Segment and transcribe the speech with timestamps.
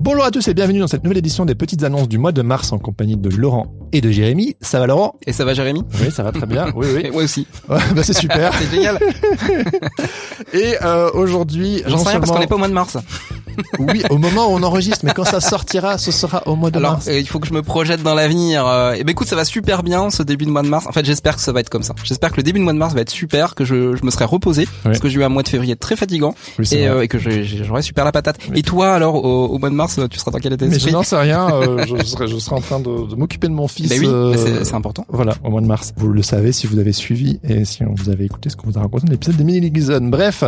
[0.00, 2.42] Bonjour à tous et bienvenue dans cette nouvelle édition des petites annonces du mois de
[2.42, 4.54] mars en compagnie de Laurent et de Jérémy.
[4.60, 5.14] Ça va Laurent?
[5.26, 5.82] Et ça va Jérémy?
[6.02, 6.66] Oui, ça va très bien.
[6.76, 7.00] Oui, oui.
[7.06, 7.46] Et moi aussi.
[7.68, 8.52] Ouais, bah, c'est super.
[8.58, 8.98] C'est génial.
[10.52, 12.98] Et euh, aujourd'hui, J'en sais rien parce qu'on n'est pas au mois de mars.
[13.78, 16.76] Oui, au moment où on enregistre, mais quand ça sortira, ce sera au mois de
[16.76, 17.08] Alors, mars.
[17.08, 18.66] euh, il faut que je me projette dans l'avenir.
[18.66, 20.86] Euh, et ben écoute, ça va super bien ce début de mois de mars.
[20.86, 21.94] En fait, j'espère que ça va être comme ça.
[22.04, 24.10] J'espère que le début de mois de mars va être super, que je, je me
[24.10, 27.00] serai reposé parce que j'ai eu un mois de février très fatigant Oui, et, euh,
[27.02, 28.36] et que j'aurai super la patate.
[28.54, 30.76] Et toi alors au, au mois de mars, tu seras dans quel état Mais je
[30.76, 31.48] d'esprit n'en sais rien.
[31.50, 33.88] euh, je, serai, je serai en train de, de m'occuper de mon fils.
[33.88, 35.04] Ben oui, euh, ben c'est- c'est important.
[35.08, 35.92] Voilà, au mois de mars.
[35.96, 38.78] Vous le savez si vous avez suivi et si vous avez écouté ce qu'on vous
[38.78, 40.10] a raconté dans l'épisode des Mini Geekzone.
[40.10, 40.44] Bref,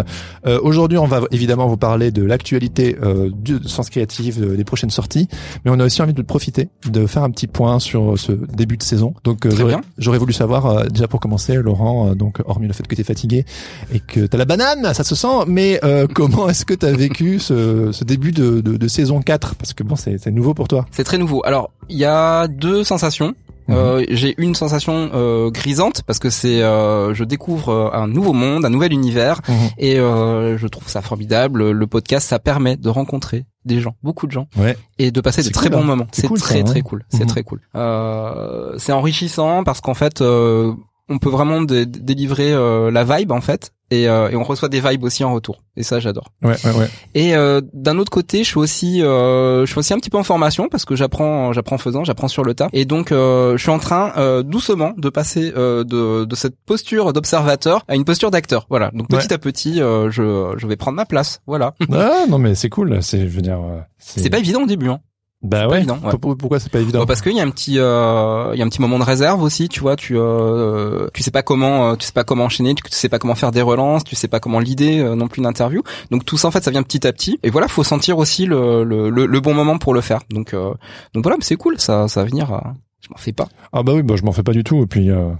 [0.46, 4.64] euh, aujourd'hui, on va évidemment vous parler de l'actualité euh, du sens créatif, euh, des
[4.64, 5.28] prochaines sorties,
[5.64, 8.76] mais on a aussi envie de profiter de faire un petit point sur ce début
[8.76, 9.14] de saison.
[9.24, 9.50] Donc, euh,
[9.98, 13.00] j'aurais voulu savoir euh, déjà pour commencer, Laurent, euh, donc hormis le fait que tu
[13.00, 13.44] es fatigué
[13.92, 16.92] et que t'as la banane, ça se sent, mais euh, comment est-ce que tu as
[16.92, 20.68] vécu ce, ce début de, de, de saison 4 Parce que bon, c'est nouveau pour
[20.68, 20.86] toi.
[20.90, 21.42] C'est très nouveau.
[21.44, 23.34] Alors, il y a deux sensations.
[23.68, 23.74] Mhm.
[23.76, 28.32] Euh, j'ai une sensation euh, grisante parce que c'est euh, je découvre euh, un nouveau
[28.32, 29.54] monde, un nouvel univers Mhm.
[29.76, 31.70] et euh, je trouve ça formidable.
[31.72, 34.74] Le podcast ça permet de rencontrer des gens, beaucoup de gens Ouais.
[34.98, 35.84] et de passer de très bons hein.
[35.92, 36.06] moments.
[36.12, 36.64] C'est cool, ça, très hein.
[36.64, 37.04] très cool.
[37.10, 37.26] C'est Mhm.
[37.34, 37.60] très cool.
[37.76, 40.72] Euh, c'est enrichissant parce qu'en fait euh,
[41.10, 44.68] on peut vraiment dé- délivrer euh, la vibe en fait et, euh, et on reçoit
[44.68, 46.32] des vibes aussi en retour et ça j'adore.
[46.42, 46.88] Ouais, ouais, ouais.
[47.14, 50.18] Et euh, d'un autre côté, je suis aussi, euh, je suis aussi un petit peu
[50.18, 52.68] en formation parce que j'apprends, j'apprends en faisant, j'apprends sur le tas.
[52.72, 56.56] Et donc, euh, je suis en train euh, doucement de passer euh, de, de cette
[56.66, 58.66] posture d'observateur à une posture d'acteur.
[58.70, 58.90] Voilà.
[58.92, 61.40] Donc petit à petit, euh, je, je vais prendre ma place.
[61.46, 61.74] Voilà.
[61.92, 63.60] Ah non mais c'est cool, c'est je veux dire
[63.98, 64.88] C'est pas évident au début.
[64.88, 65.00] Hein.
[65.42, 65.78] Bah ouais.
[65.78, 66.16] évident, ouais.
[66.18, 68.62] Pour- Pourquoi c'est pas évident Bah, parce qu'il y a un petit, euh, il y
[68.62, 69.68] a un petit moment de réserve aussi.
[69.68, 72.82] Tu vois, tu, euh, tu sais pas comment, euh, tu sais pas comment enchaîner, tu
[72.90, 75.46] sais pas comment faire des relances, tu sais pas comment l'idée euh, non plus une
[75.46, 75.82] interview.
[76.10, 77.38] Donc tout ça en fait, ça vient petit à petit.
[77.42, 80.20] Et voilà, faut sentir aussi le, le, le, le bon moment pour le faire.
[80.30, 80.72] Donc, euh,
[81.14, 81.78] donc voilà, mais c'est cool.
[81.78, 82.52] Ça, ça va venir.
[82.52, 82.58] euh,
[83.00, 83.46] je m'en fais pas.
[83.72, 85.30] Ah bah oui, bah je m'en fais pas du tout et puis euh,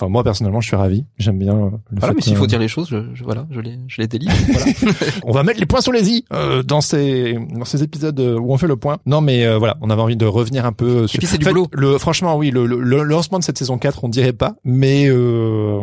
[0.00, 2.46] enfin moi personnellement, je suis ravi, j'aime bien euh, le Voilà, fait mais s'il faut
[2.46, 4.32] dire les choses, je, je- voilà, je les, je les délivre.
[4.52, 4.66] voilà.
[5.24, 8.38] On va mettre les points sur les i euh, dans ces dans ces épisodes euh,
[8.38, 8.98] où on fait le point.
[9.06, 11.38] Non mais euh, voilà, on avait envie de revenir un peu sur puis, c'est En
[11.38, 11.66] du fait, boulot.
[11.72, 15.06] Le franchement oui, le, le, le lancement de cette saison 4, on dirait pas, mais
[15.08, 15.80] euh,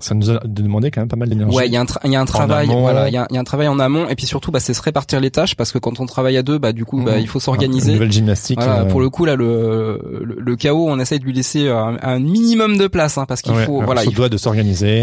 [0.00, 1.54] ça nous a demandé quand même pas mal d'énergie.
[1.56, 2.80] Ouais, il y a un, il y a un travail, amont.
[2.80, 4.60] voilà, il y a, il y a un travail en amont, et puis surtout, bah,
[4.60, 7.02] c'est se répartir les tâches parce que quand on travaille à deux, bah, du coup,
[7.02, 7.20] bah, Mhm.
[7.20, 7.92] il faut s'organiser.
[7.92, 8.58] nouvelle gymnastique.
[8.60, 11.68] Voilà, euh, pour le coup là le, le le chaos on essaye de lui laisser
[11.68, 14.36] un, un minimum de place hein, parce qu'il ouais, faut voilà il faut- doit de
[14.36, 15.02] s'organiser.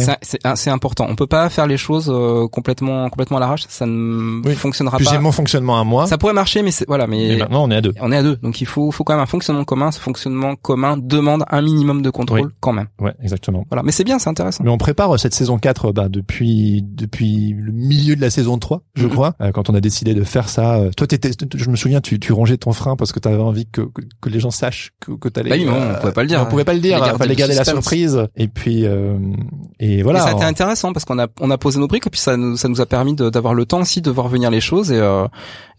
[0.55, 4.41] c'est important on peut pas faire les choses euh, complètement complètement à l'arrache ça ne
[4.45, 4.55] Oui.
[4.55, 6.07] fonctionnera j'ai pas mon fonctionnement à moi.
[6.07, 7.93] ça pourrait marcher mais c'est voilà et mais maintenant on est à deux.
[8.01, 10.55] on est à deux donc il faut faut quand même un fonctionnement commun ce fonctionnement
[10.55, 12.47] commun demande un minimum de contrôle Oui.
[12.59, 13.65] quand même Ouais, exactement.
[13.69, 16.81] voilà mais c'est bien c'est intéressant Mais on prépare euh, cette saison 4 bah, depuis
[16.83, 19.11] depuis le milieu de la saison 3, je Mhm.
[19.11, 20.77] crois, euh, quand on a décidé de faire ça.
[20.77, 23.37] euh, Toi, t'étais, je me souviens, tu, tu rongeais ton frein parce que tu avais
[23.37, 25.51] envie que, que, que les gens sachent que, que t'allais.
[25.51, 26.41] Bah oui, mais on pouvait pas le dire.
[26.41, 26.97] On pouvait pas le dire.
[26.99, 28.25] Garder fallait le garder la surprise.
[28.35, 29.19] Et puis euh,
[29.79, 30.19] et voilà.
[30.19, 32.09] Et ça a été on- intéressant parce qu'on a on a posé nos briques et
[32.09, 34.61] puis ça nous ça nous a permis d'avoir le temps aussi de voir venir les
[34.61, 35.27] choses et euh,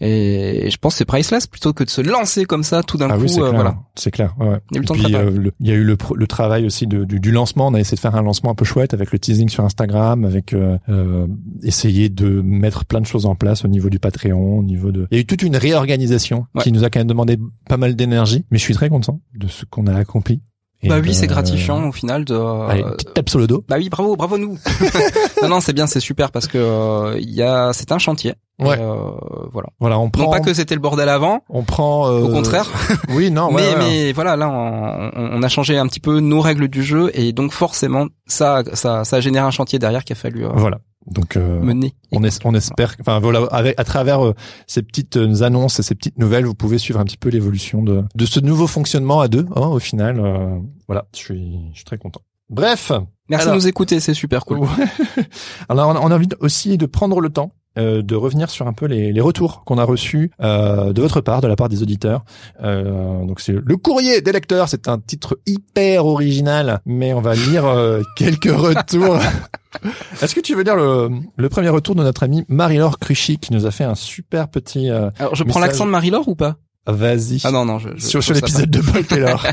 [0.01, 3.11] et je pense que c'est priceless plutôt que de se lancer comme ça tout d'un
[3.11, 3.55] ah coup oui, c'est euh, clair.
[3.55, 4.35] voilà C'est clair.
[4.39, 4.59] Ouais.
[4.71, 6.27] Il y a eu le temps puis, euh, le- il y a eu le, le
[6.27, 7.69] travail aussi de, du, du lancement.
[7.69, 10.25] On a essayé de faire un lancement un peu chouette avec le teasing sur Instagram,
[10.25, 11.27] avec euh, euh,
[11.63, 15.07] essayer de mettre plein de choses en place au niveau du Patreon, au niveau de.
[15.11, 16.63] Il y a eu toute une réorganisation Ouais.
[16.63, 19.49] qui nous a quand même demandé pas mal d'énergie, mais je suis très content de
[19.49, 20.41] ce qu'on a accompli.
[20.83, 23.63] Et bah oui c'est gratifiant au final de Allez, petite tape sur le dos.
[23.69, 24.57] bah oui bravo bravo nous
[25.43, 28.33] non non c'est bien c'est super parce que euh, il y a c'est un chantier
[28.61, 28.79] Ouais.
[28.79, 29.11] Euh,
[29.53, 30.25] voilà Voilà, on prend.
[30.25, 32.09] non pas que c'était le bordel avant on prend.
[32.09, 32.67] euh, au contraire
[33.15, 33.53] Oui, non.
[33.53, 33.77] ouais, mais ouais.
[33.79, 37.11] mais voilà là on, on- on a changé un petit peu nos règles du jeu
[37.15, 40.51] et donc forcément ça ça ça a généré un chantier derrière qu'il a fallu euh,
[40.55, 40.79] Voilà.
[41.07, 41.37] Donc.
[41.37, 44.35] euh, mener On, es- on espère, enfin voilà, avec, à travers euh,
[44.67, 47.83] ces petites euh, annonces et ces petites nouvelles, vous pouvez suivre un petit peu l'évolution
[47.83, 49.47] de, de ce nouveau fonctionnement à deux.
[49.57, 52.21] hein, au final, euh, voilà, je suis, je suis très content.
[52.51, 52.93] Bref,
[53.31, 54.67] merci Alors- de nous écouter c'est super cool Ouais.
[55.69, 58.87] alors on a envie aussi de prendre le temps euh, de revenir sur un peu
[58.87, 62.25] les, les retours qu'on a reçus euh, de votre part, de la part des auditeurs.
[62.63, 64.69] Euh, donc c'est le courrier des lecteurs.
[64.69, 69.19] C'est un titre hyper original, mais on va lire euh, quelques retours.
[70.23, 73.53] Est-ce que tu veux lire le, le premier retour de notre amie Marie-Laure Cruchy qui
[73.53, 74.91] nous a fait un super petit.
[74.91, 76.57] euh, Alors, je prends l'accent de Marie-Laure ou pas?
[76.87, 77.41] Vas-y.
[77.45, 79.47] Ah non, non, je, je sur sur l'épisode de Paul Taylor.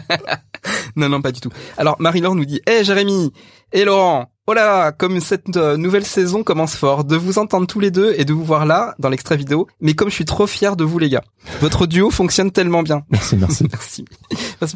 [0.95, 1.51] Non, non, pas du tout.
[1.77, 3.31] Alors, Marie-Laure nous dit, Eh Jérémy
[3.73, 7.79] et Laurent, oh là, comme cette euh, nouvelle saison commence fort, de vous entendre tous
[7.79, 10.47] les deux et de vous voir là, dans l'extrait vidéo, mais comme je suis trop
[10.47, 11.23] fier de vous les gars.
[11.61, 13.03] Votre duo fonctionne tellement bien.
[13.09, 13.65] merci, merci.
[13.71, 14.05] Merci.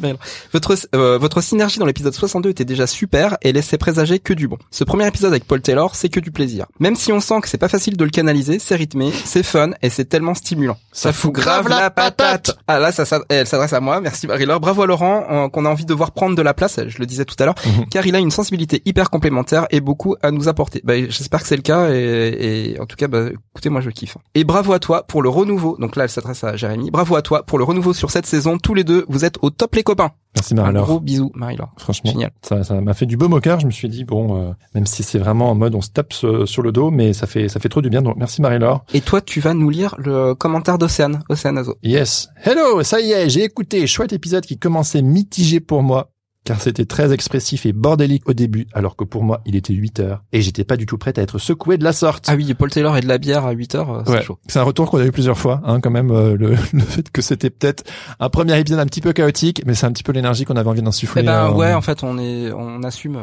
[0.52, 4.46] Votre, euh, votre synergie dans l'épisode 62 était déjà super et laissait présager que du
[4.48, 4.56] bon.
[4.70, 6.66] Ce premier épisode avec Paul Taylor, c'est que du plaisir.
[6.78, 9.70] Même si on sent que c'est pas facile de le canaliser, c'est rythmé, c'est fun
[9.82, 10.78] et c'est tellement stimulant.
[10.92, 12.56] Ça, fout grave la patate.
[12.68, 14.00] Ah là, ça, ça- elle s'adresse à moi.
[14.00, 14.60] Merci Marie-Laure.
[14.60, 17.24] Bravo à Laurent, qu'on a envie de voir prendre de la place, je le disais
[17.24, 17.86] tout à l'heure, Mhm.
[17.90, 20.80] car il a une sensibilité hyper complémentaire et beaucoup à nous apporter.
[20.84, 23.90] Bah, j'espère que c'est le cas et, et en tout cas, bah, écoutez, moi je
[23.90, 24.16] kiffe.
[24.34, 25.76] Et bravo à toi pour le renouveau.
[25.78, 26.90] Donc là, elle s'adresse à Jérémy.
[26.90, 28.58] Bravo à toi pour le renouveau sur cette saison.
[28.58, 30.10] Tous les deux, vous êtes au top les copains.
[30.34, 30.84] Merci Un Marie-Laure.
[30.86, 31.72] gros bisou, Marie-Laure.
[31.76, 32.30] Franchement, Génial.
[32.42, 33.60] ça, ça m'a fait du baume au cœur.
[33.60, 36.12] Je me suis dit bon, euh, même si c'est vraiment en mode on se tape
[36.14, 38.00] sur, sur le dos, mais ça fait ça fait trop du bien.
[38.00, 38.84] Donc merci Marie-Laure.
[38.94, 41.76] Et toi, tu vas nous lire le commentaire d'Océane, Océane Azo.
[41.82, 42.28] Yes.
[42.44, 43.86] Hello, ça y est, j'ai écouté.
[43.86, 46.11] Chouette épisode qui commençait mitigé pour moi.
[46.44, 50.00] Car c'était très expressif et bordélique au début, alors que pour moi, il était 8
[50.00, 50.24] heures.
[50.32, 52.26] Et j'étais pas du tout prête à être secoué de la sorte.
[52.28, 54.22] Ah oui, Paul Taylor et de la bière à 8 heures, euh, c'est Ouais.
[54.22, 54.38] chaud.
[54.48, 57.08] C'est un retour qu'on a eu plusieurs fois, hein, quand même, euh, le, le fait
[57.12, 57.84] que c'était peut-être
[58.18, 60.68] un premier épisode un petit peu chaotique, mais c'est un petit peu l'énergie qu'on avait
[60.68, 61.22] envie d'insuffler.
[61.22, 63.18] Eh ben euh, ouais, en fait, on est, on assume.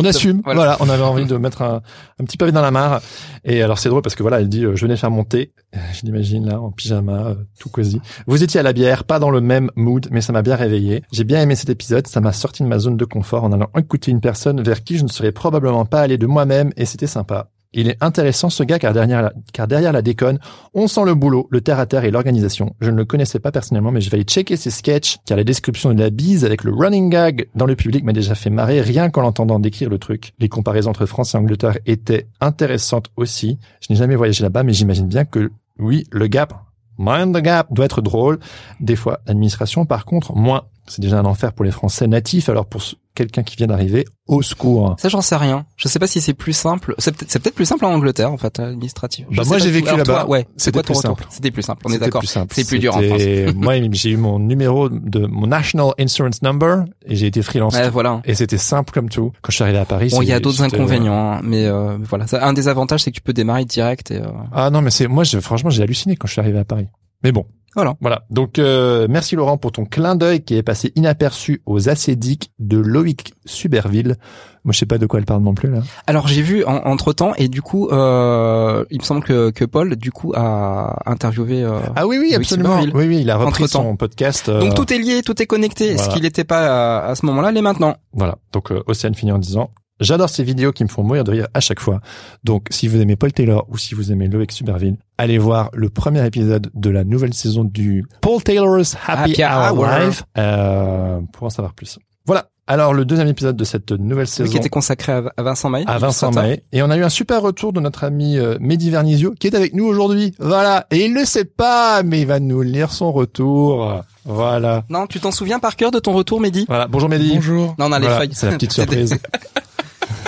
[0.00, 0.60] On assume, Voilà.
[0.60, 0.76] voilà.
[0.80, 1.82] on avait envie de mettre un,
[2.20, 3.00] un petit pavé dans la mare.
[3.44, 5.52] Et alors c'est drôle parce que voilà, elle dit, euh, je venais faire mon thé,
[5.92, 8.00] je l'imagine là, en pyjama, euh, tout cosy.
[8.26, 11.02] Vous étiez à la bière, pas dans le même mood, mais ça m'a bien réveillé.
[11.12, 13.68] J'ai bien aimé cet épisode, ça m'a sorti de ma zone de confort en allant
[13.76, 17.06] écouter une personne vers qui je ne serais probablement pas allé de moi-même, et c'était
[17.06, 17.50] sympa.
[17.74, 20.38] Il est intéressant ce gars car derrière la, déconne,
[20.72, 22.74] on sent le boulot, le terre à terre et l'organisation.
[22.80, 25.44] Je ne le connaissais pas personnellement, mais je vais aller checker ses sketchs car la
[25.44, 28.80] description de la bise avec le running gag dans le public m'a déjà fait marrer
[28.80, 30.32] rien qu'en l'entendant décrire le truc.
[30.38, 33.58] Les comparaisons entre France et Angleterre étaient intéressantes aussi.
[33.80, 36.54] Je n'ai jamais voyagé là-bas, mais j'imagine bien que oui, le gap,
[36.98, 38.38] mind the gap, doit être drôle.
[38.80, 40.64] Des fois, l'administration, par contre, moins.
[40.86, 42.82] C'est déjà un enfer pour les Français natifs, alors pour
[43.18, 44.94] quelqu'un qui vient d'arriver, au secours.
[44.98, 45.66] Ça, j'en sais rien.
[45.76, 46.94] Je sais pas si c'est plus simple.
[46.98, 49.26] C'est peut-être, plus simple en Angleterre, en fait, administratif.
[49.30, 50.26] Je Bah, moi, j'ai vécu là-bas.
[50.26, 50.46] Ouais.
[50.56, 51.26] C'est C'était quoi ton plus retour.
[51.30, 51.82] C'était plus simple.
[51.84, 52.22] On est C'était d'accord.
[52.24, 53.22] C'est plus dur en France.
[53.54, 57.74] Moi, j'ai eu mon numéro de mon National Insurance Number et j'ai été freelance.
[57.74, 58.20] Ouais, voilà.
[58.24, 59.32] Et c'était simple comme tout.
[59.42, 61.66] Quand je suis arrivé à Paris, Bon, il y a d'autres j'étais- inconvénients, hein, mais
[61.66, 62.26] euh, voilà.
[62.26, 64.10] Ça, un des avantages, c'est que tu peux démarrer direct.
[64.10, 66.58] Et, euh, Ah non, mais c'est moi, je, franchement, j'ai halluciné quand je suis arrivé
[66.58, 66.86] à Paris.
[67.24, 67.44] Mais bon.
[67.74, 67.94] Voilà.
[68.00, 68.24] Voilà.
[68.30, 72.78] Donc, euh, merci Laurent pour ton clin d'œil qui est passé inaperçu aux acédiques de
[72.78, 74.16] Loïc Suberville.
[74.64, 75.80] Moi, je sais pas de quoi elle parle non plus là.
[76.06, 79.96] Alors j'ai vu entre temps et du coup, euh, il me semble que, que Paul
[79.96, 81.62] du coup a interviewé.
[81.62, 82.80] euh, Ah oui, oui, Loïc absolument.
[82.80, 82.96] Suberville.
[82.96, 84.48] Oui, oui, il a repris son podcast.
[84.48, 85.94] euh, Donc tout est lié, tout est connecté.
[85.94, 86.02] voilà.
[86.10, 87.96] Ce qu'il n'était pas à, à ce moment-là, l'est maintenant.
[88.12, 88.36] Voilà.
[88.52, 89.70] Donc euh, Océane finit en disant
[90.00, 92.00] J'adore ces vidéos qui me font mourir de rire à chaque fois.
[92.44, 95.88] Donc si vous aimez Paul Taylor ou si vous aimez Loïc Suberville, allez voir le
[95.88, 99.86] premier épisode de la nouvelle saison du Paul Taylor's Happy, Happy Hour, Hour.
[99.86, 101.98] Live euh, pour en savoir plus.
[102.26, 102.46] Voilà.
[102.68, 105.84] Alors le deuxième épisode de cette nouvelle saison qui était consacré à, Vincent Maille.
[105.86, 106.30] à Vincent.
[106.30, 106.64] Mahé.
[106.70, 109.56] Et on a eu un super retour de notre ami euh, Mehdi Vernizio qui est
[109.56, 110.34] avec nous aujourd'hui.
[110.38, 110.86] Voilà.
[110.90, 114.02] Et il ne sait pas, mais il va nous lire son retour.
[114.26, 114.84] Voilà.
[114.90, 116.66] Non, tu t'en souviens par cœur de ton retour, Mehdi?
[116.68, 116.86] Voilà.
[116.86, 117.36] Bonjour Mehdi.
[117.36, 117.74] Bonjour.
[117.78, 118.34] Non, on a les Voilà, feuilles.
[118.34, 119.18] C'est la petite surprise.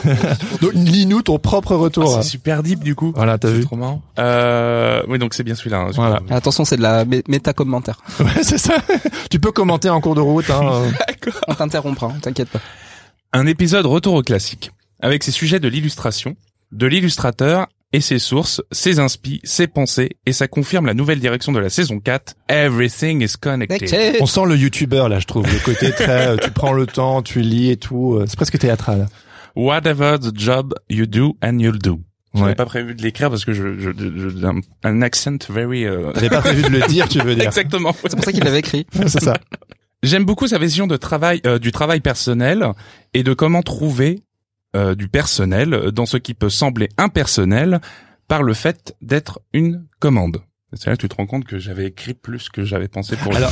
[0.61, 2.23] Donc, lis-nous ton propre Ah, retour.
[2.23, 3.13] c'est super deep du coup.
[3.15, 4.03] voilà, t'as vu trop marrant.
[4.19, 5.79] Euh, oui, donc c'est bien celui-là.
[5.79, 5.91] hein.
[5.95, 6.21] Voilà.
[6.31, 8.01] Attention, c'est de la mé- méta-commentaire.
[8.21, 8.75] Ouais, c'est ça.
[9.31, 10.51] tu peux commenter en cours de route.
[10.51, 10.83] Hein.
[11.49, 12.61] On t'interrompra, hein, t'inquiète pas.
[13.33, 16.35] Un épisode retour au classique, avec ses sujets de l'illustration,
[16.73, 21.51] de l'illustrateur et ses sources, ses inspi, ses pensées, et ça confirme la nouvelle direction
[21.51, 22.35] de la saison 4.
[22.49, 24.17] Everything is connected.
[24.21, 25.45] On sent le youtubeur là, je trouve.
[25.47, 28.15] Le côté très, euh, tu prends le temps, tu lis et tout.
[28.15, 29.09] euh, C'est presque théâtral.
[29.61, 32.01] Whatever the job you do and you'll do.
[32.35, 32.55] Je Ouais.
[32.55, 35.85] pas prévu de l'écrire parce que je, je, je- je- un, un accent very.
[35.85, 37.47] euh, T'avais pas prévu de le dire, tu veux dire.
[37.47, 37.93] Exactement.
[38.03, 38.87] C'est pour ça qu'il l'avait écrit.
[38.93, 39.35] C'est ça.
[40.03, 42.65] J'aime beaucoup sa vision de travail, euh, du travail personnel
[43.15, 44.23] et de comment trouver
[44.77, 47.81] euh, du personnel dans ce qui peut sembler impersonnel
[48.29, 50.39] par le fait d'être une commande.
[50.75, 53.35] C'est là que tu te rends compte que j'avais écrit plus que j'avais pensé pour
[53.35, 53.51] Alors,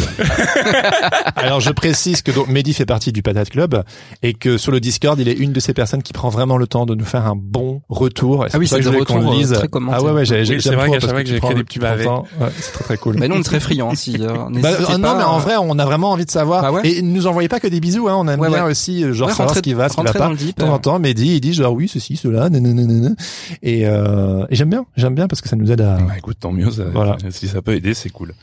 [1.37, 3.83] alors je précise que donc Mehdi fait partie du Patate Club
[4.23, 6.67] et que sur le Discord, il est une de ces personnes qui prend vraiment le
[6.67, 8.47] temps de nous faire un bon retour.
[8.47, 9.53] Et Ah oui, c'est retours, le lise.
[9.53, 9.69] euh, très.
[9.91, 11.59] Ah ouais, ouais, j'ai, j'ai, Oui, c'est vrai fois que que j'ai tu prends écrit
[11.61, 12.25] des petits temps.
[12.41, 13.17] Ouais, c'est très très cool.
[13.19, 13.95] Mais nous, on est très friands.
[13.95, 14.29] Si, euh,
[14.63, 16.65] Bah, euh, non, mais en vrai, on a vraiment envie de savoir.
[16.65, 18.15] Ah ouais et ne nous envoyez pas que des bisous, hein.
[18.17, 18.71] On aime Ouais, bien ouais.
[18.71, 20.19] aussi, euh, genre, Ouais, savoir ce qui va, ce qui va pas.
[20.21, 23.11] dans le deep, de temps en temps, Mehdi, il dit genre, oui, ceci, cela, nanana.
[23.63, 26.53] Et, et j'aime bien, j'aime bien parce que ça nous aide à, Bah écoute, tant
[26.53, 26.71] mieux,
[27.17, 27.31] Voilà.
[27.31, 28.35] si ça peut aider, c'est cool.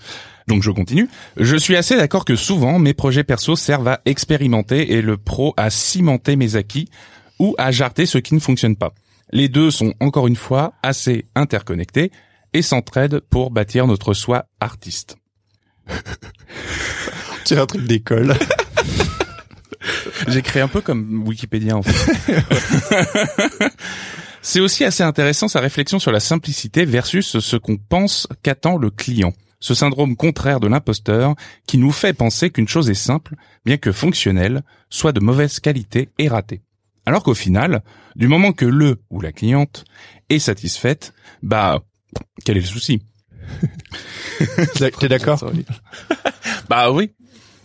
[0.48, 1.10] Donc je continue.
[1.38, 5.54] Je suis assez d'accord que souvent mes projets perso servent à expérimenter et le pro
[5.58, 6.90] à cimenter mes acquis
[7.40, 8.94] ou à jarter ce qui ne fonctionne pas.
[9.32, 12.12] Les deux sont encore une fois assez interconnectés
[12.54, 15.18] et s'entraident pour bâtir notre soi artiste.
[17.44, 18.36] tirer un truc d'école.
[20.28, 22.44] J'ai créé un peu comme Wikipédia en fait.
[24.48, 28.92] C'est aussi assez intéressant sa réflexion sur la simplicité versus ce qu'on pense qu'attend le
[28.92, 29.34] client.
[29.60, 31.34] Ce syndrome contraire de l'imposteur
[31.66, 33.34] qui nous fait penser qu'une chose est simple,
[33.66, 34.62] bien que fonctionnelle,
[34.92, 36.62] soit de mauvaise qualité et ratée.
[37.08, 37.82] Alors qu'au final,
[38.16, 39.84] du moment que le ou la cliente
[40.30, 41.82] est satisfaite, bah,
[42.46, 43.02] quel est le souci?
[45.00, 45.44] T'es d'accord?
[46.70, 47.16] Bah oui,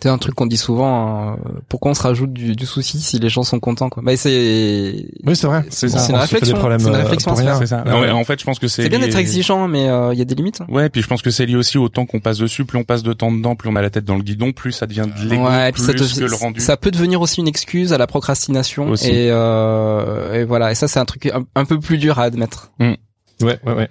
[0.01, 1.33] C'est un truc qu'on dit souvent.
[1.33, 1.37] hein,
[1.69, 5.05] pourquoi on se rajoute du, du souci si les gens sont contents quoi Bah c'est
[5.25, 5.63] Oui, c'est vrai.
[5.69, 5.99] C'est On- ça.
[5.99, 8.89] C'est une des réflexion, c'est une euh, réflexion en fait, je pense que c'est c'est
[8.89, 10.61] bien d'être exigeant, mais euh, il y a des limites.
[10.69, 12.65] Ouais, puis je pense que c'est lié aussi au temps qu'on passe dessus.
[12.65, 14.71] Plus on passe de temps dedans, plus on a la tête dans le guidon, plus
[14.71, 16.61] ça devient de l'ego, Ouais, plus ça, te- que le rendu.
[16.61, 19.07] ça peut devenir aussi une excuse à la procrastination Aussi.
[19.09, 20.71] et, euh, et voilà.
[20.71, 22.71] Et ça, c'est un truc un, un peu plus dur à admettre.
[22.79, 22.97] Ouais,
[23.41, 23.89] ouais, ouais.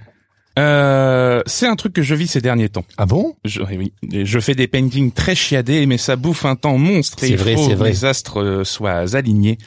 [0.58, 2.84] Euh, c'est un truc que je vis ces derniers temps.
[2.98, 3.34] Ah bon?
[3.44, 3.92] Je, oui,
[4.24, 7.38] je fais des paintings très chiadés, mais ça bouffe un temps monstre et C'est il
[7.38, 7.90] vrai, faut c'est que vrai.
[7.90, 9.58] les astres euh, soient alignés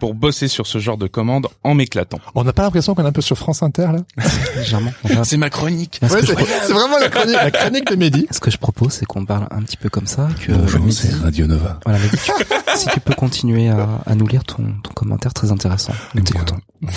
[0.00, 2.18] pour bosser sur ce genre de commande en m'éclatant.
[2.34, 4.24] On n'a pas l'impression qu'on est un peu sur France Inter, là?
[4.56, 4.90] Légèrement.
[5.22, 6.00] C'est ma chronique.
[6.02, 6.34] Ouais, je, c'est,
[6.66, 8.26] c'est vraiment la chronique, la chronique de Mehdi.
[8.32, 10.28] ce que je propose, c'est qu'on parle un petit peu comme ça.
[10.44, 11.78] Que Mehdi- Radio Nova.
[11.86, 12.32] Voilà, Mehdi, tu-
[12.76, 15.92] si tu peux continuer à, à nous lire ton, ton commentaire très intéressant.
[16.16, 16.56] Nous t'écoutons.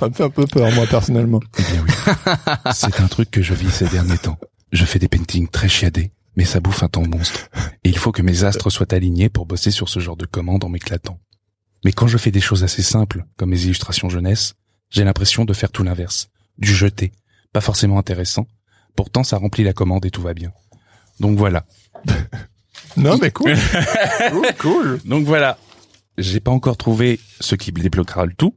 [0.00, 1.40] Ça me fait un peu peur, moi, personnellement.
[1.58, 1.92] Eh bien oui.
[2.72, 4.38] C'est un truc que je vis ces derniers temps.
[4.72, 7.50] Je fais des paintings très chiadés, mais ça bouffe un temps monstre.
[7.84, 10.64] Et il faut que mes astres soient alignés pour bosser sur ce genre de commande
[10.64, 11.20] en m'éclatant.
[11.84, 14.54] Mais quand je fais des choses assez simples, comme mes illustrations jeunesse,
[14.88, 16.30] j'ai l'impression de faire tout l'inverse.
[16.56, 17.12] Du jeter.
[17.52, 18.46] Pas forcément intéressant.
[18.96, 20.50] Pourtant, ça remplit la commande et tout va bien.
[21.20, 21.66] Donc voilà.
[22.96, 23.54] Non, mais cool.
[24.30, 25.00] cool, cool.
[25.04, 25.58] Donc voilà.
[26.16, 28.56] J'ai pas encore trouvé ce qui débloquera le tout,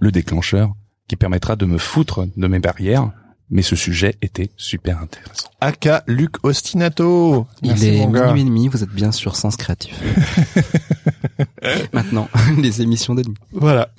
[0.00, 0.72] le déclencheur,
[1.08, 3.10] qui permettra de me foutre de mes barrières,
[3.50, 5.48] mais ce sujet était super intéressant.
[5.60, 7.46] Aka Luc Ostinato.
[7.62, 8.26] Merci, Il est mon gars.
[8.32, 10.00] minuit et demi, vous êtes bien sur Sens Créatif.
[11.92, 13.34] Maintenant, les émissions de nuit.
[13.52, 13.90] Voilà.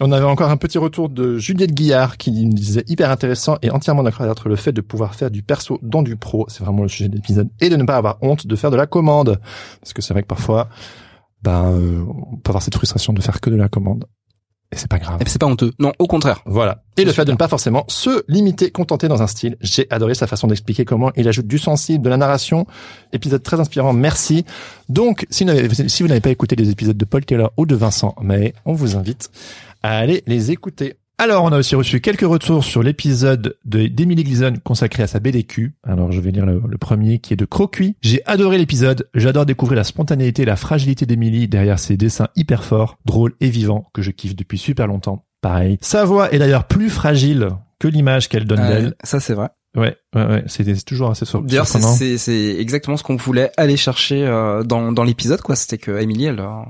[0.00, 3.70] On avait encore un petit retour de Juliette Guillard qui nous disait hyper intéressant et
[3.70, 6.46] entièrement d'accord avec le fait de pouvoir faire du perso dans du pro.
[6.48, 7.48] C'est vraiment le sujet de l'épisode.
[7.60, 9.40] Et de ne pas avoir honte de faire de la commande.
[9.80, 10.68] Parce que c'est vrai que parfois,
[11.42, 14.06] ben, euh, on peut avoir cette frustration de faire que de la commande.
[14.70, 15.20] Et c'est pas grave.
[15.20, 15.72] Et c'est pas honteux.
[15.78, 16.42] Non, au contraire.
[16.44, 16.82] Voilà.
[16.98, 19.56] Et le fait de ne pas forcément se limiter, contenter dans un style.
[19.62, 22.66] J'ai adoré sa façon d'expliquer comment il ajoute du sensible, de la narration.
[23.14, 23.94] Épisode très inspirant.
[23.94, 24.44] Merci.
[24.90, 28.52] Donc, si vous n'avez, pas écouté les épisodes de Paul Taylor ou de Vincent May,
[28.66, 29.30] on vous invite
[29.82, 30.96] à aller les écouter.
[31.20, 35.18] Alors, on a aussi reçu quelques retours sur l'épisode de d'Emily Gleason consacré à sa
[35.18, 35.74] BDQ.
[35.82, 37.96] Alors, je vais lire le, le premier qui est de Crocuit.
[38.02, 39.08] J'ai adoré l'épisode.
[39.14, 43.48] J'adore découvrir la spontanéité et la fragilité d'Emily derrière ses dessins hyper forts, drôles et
[43.50, 45.24] vivants que je kiffe depuis super longtemps.
[45.40, 45.78] Pareil.
[45.80, 47.48] Sa voix est d'ailleurs plus fragile
[47.80, 48.94] que l'image qu'elle donne Euh, d'elle.
[49.02, 49.48] ça, c'est vrai.
[49.76, 50.44] Ouais, ouais, ouais.
[50.46, 51.94] C'est c'est toujours assez D'ailleurs, c'est- surprenant.
[51.96, 55.56] c'est c'est exactement ce qu'on voulait aller chercher euh, dans dans l'épisode, quoi.
[55.56, 56.62] C'était que Emily, elle, euh,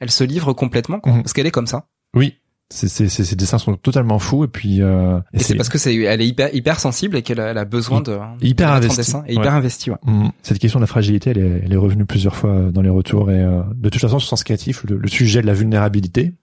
[0.00, 1.22] elle se livre complètement, quoi, Mhm.
[1.22, 1.86] parce qu'elle est comme ça.
[2.14, 2.38] Oui.
[2.74, 6.26] Ces dessins sont totalement fous et puis, euh, Et, c'est parce que c'est, elle est
[6.26, 9.14] hyper hyper sensible et qu'elle a, elle a besoin de Hyper investie.
[9.14, 9.32] Ouais.
[9.34, 9.90] hyper investi.
[9.90, 9.96] Ouais.
[10.04, 10.28] Mm.
[10.42, 13.30] Cette question de la fragilité, elle est, elle est revenue plusieurs fois dans les retours
[13.30, 16.34] et euh, de toute façon, sur Sens Créatif, le, le sujet de la vulnérabilité,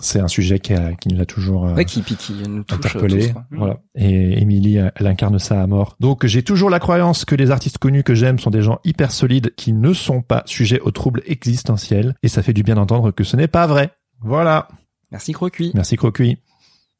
[0.00, 2.62] c'est un sujet qui, a, qui nous a toujours euh, Ouais, qui puis qui nous
[2.64, 3.28] touche interpellé.
[3.32, 3.40] tous.
[3.56, 3.78] Voilà.
[3.94, 5.96] Et Émilie, elle incarne ça à mort.
[6.00, 9.10] Donc, j'ai toujours la croyance que les artistes connus que j'aime sont des gens hyper
[9.12, 12.14] solides qui ne sont pas sujets aux troubles existentiels.
[12.22, 13.90] Et ça fait du bien d'entendre que ce n'est pas vrai.
[14.20, 14.68] Voilà.
[15.12, 15.70] Merci Crocuit.
[15.74, 16.38] Merci Crocuit.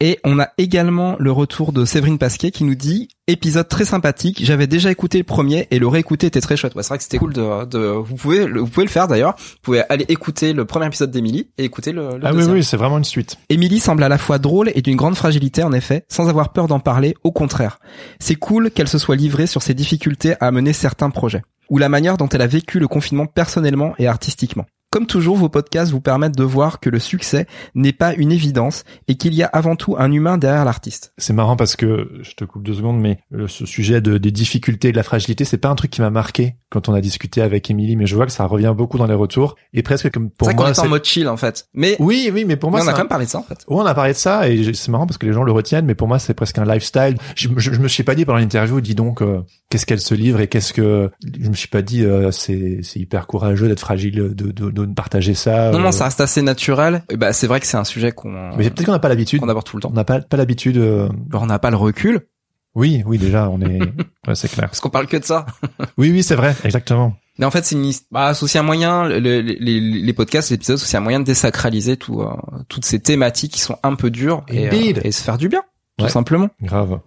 [0.01, 4.45] Et on a également le retour de Séverine Pasquet qui nous dit épisode très sympathique.
[4.45, 6.75] J'avais déjà écouté le premier et le réécouter était très chouette.
[6.75, 9.07] Ouais, c'est vrai que c'était cool de, de vous pouvez le- vous pouvez le faire
[9.07, 9.37] d'ailleurs.
[9.39, 12.65] Vous pouvez aller écouter le premier épisode d'Emily et écouter le, le Ah oui, oui,
[12.65, 13.37] c'est vraiment une suite.
[13.49, 16.67] Émilie semble à la fois drôle et d'une grande fragilité en effet, sans avoir peur
[16.67, 17.79] d'en parler, au contraire.
[18.19, 21.89] C'est cool qu'elle se soit livrée sur ses difficultés à mener certains projets, ou la
[21.89, 24.67] manière dont elle a vécu le confinement personnellement et artistiquement.
[24.93, 28.85] Comme toujours, vos podcasts vous permettent de voir que le succès n'est pas une évidence
[29.09, 31.15] et qu'il y a avant tout un humain derrière l'artiste.
[31.17, 33.19] C'est marrant parce que je te coupe deux secondes, mais
[33.49, 36.57] ce sujet de, des difficultés, de la fragilité, c'est pas un truc qui m'a marqué
[36.69, 39.15] quand on a discuté avec Émilie, mais je vois que ça revient beaucoup dans les
[39.15, 40.67] retours et presque comme pour C'est moi.
[40.69, 41.69] est en c'est- mode chill en fait.
[41.73, 43.31] Mais Oui, oui, mais pour moi, mais on c'est a un- quand même parlé de
[43.31, 43.65] ça en fait.
[43.69, 45.87] Ouais, on a parlé de ça et c'est marrant parce que les gens le retiennent,
[45.87, 47.17] mais pour moi c'est presque un lifestyle.
[47.35, 50.15] Je, je, je me suis pas dit pendant l'interview, dis donc euh, qu'est-ce qu'elle se
[50.15, 53.81] livre et qu'est-ce que je me suis pas dit euh, c'est c'est hyper courageux d'être
[53.81, 55.71] fragile, de, de, de partager ça.
[55.71, 55.83] Non, euh.
[55.83, 57.05] non, ça reste assez naturel.
[57.11, 59.41] Et bah, c'est vrai que c'est un sujet qu'on Mais peut-être qu'on n'a pas l'habitude.
[59.41, 59.91] qu'on aborde tout le temps.
[59.93, 60.77] On n'a pas pas l'habitude.
[60.79, 62.27] euh, Alors, on n'a pas le recul
[62.75, 63.81] Oui, oui, déjà on est.
[64.29, 64.69] ouais, c'est clair.
[64.69, 65.47] parce qu'on parle que de ça.
[65.99, 67.15] Oui, oui, c'est vrai, exactement.
[67.39, 70.55] Mais en fait, c'est une bah, aussi un moyen, le- le- les, les podcasts, les
[70.57, 72.29] épisodes, c'est aussi un moyen de désacraliser tout, euh,
[72.69, 75.63] toutes ces thématiques qui sont un peu dures et, euh, se faire du bien,
[75.99, 76.11] tout Ouais.
[76.11, 76.49] simplement.
[76.63, 77.01] Grave.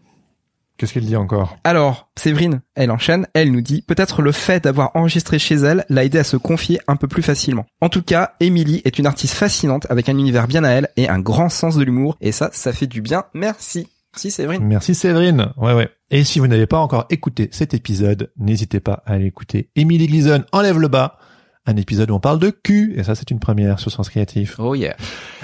[0.77, 1.57] Qu'est-ce qu'il dit encore?
[1.63, 6.03] Alors, Séverine, elle enchaîne, elle nous dit, peut-être le fait d'avoir enregistré chez elle l'a
[6.03, 7.65] aidé à se confier un peu plus facilement.
[7.79, 11.07] En tout cas, Émilie est une artiste fascinante avec un univers bien à elle et
[11.07, 13.23] un grand sens de l'humour, et ça, ça fait du bien.
[13.33, 13.87] Merci.
[14.15, 14.63] Merci Séverine.
[14.63, 15.53] Merci Séverine.
[15.57, 15.89] Ouais, ouais.
[16.09, 19.69] Et si vous n'avez pas encore écouté cet épisode, n'hésitez pas à aller écouter.
[19.75, 21.17] Émilie Glison enlève le bas.
[21.65, 22.93] Un épisode où on parle de cul.
[22.95, 24.55] Et ça, c'est une première sur Sens Créatif.
[24.59, 24.95] Oh yeah.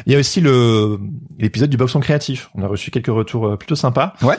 [0.05, 0.99] Il y a aussi le
[1.39, 2.49] l'épisode du boxon créatif.
[2.53, 4.13] On a reçu quelques retours euh, plutôt sympas.
[4.21, 4.37] Ouais.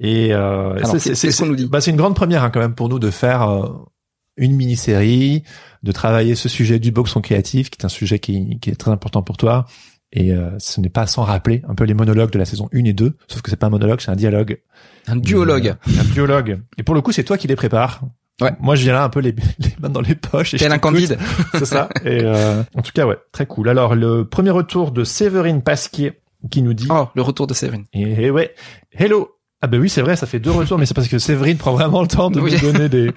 [0.00, 2.88] Et euh, c'est- qu'on nous dit bah, c'est une grande première hein, quand même pour
[2.88, 3.68] nous de faire euh,
[4.36, 5.42] une mini-série,
[5.82, 8.90] de travailler ce sujet du boxon créatif, qui est un sujet qui, qui est très
[8.92, 9.66] important pour toi.
[10.12, 12.84] Et euh, ce n'est pas sans rappeler un peu les monologues de la saison 1
[12.84, 14.58] et 2, sauf que c'est pas un monologue, c'est un dialogue.
[15.06, 15.74] Un duologue.
[15.88, 16.60] Euh, un duologue.
[16.78, 18.00] Et pour le coup, c'est toi qui les prépares.
[18.40, 18.52] Ouais.
[18.60, 20.54] Moi, je viens là un peu les, les mains dans les poches.
[20.56, 21.18] Tel un candide.
[21.54, 21.88] C'est ça.
[22.04, 23.68] Et euh, en tout cas, ouais, très cool.
[23.68, 27.84] Alors, le premier retour de Séverine Pasquier qui nous dit Oh, le retour de Séverine.
[27.92, 28.54] et, et ouais,
[28.92, 29.34] hello.
[29.60, 31.72] Ah ben oui, c'est vrai, ça fait deux retours, mais c'est parce que Séverine prend
[31.72, 32.52] vraiment le temps de Oui.
[32.62, 33.10] nous donner des,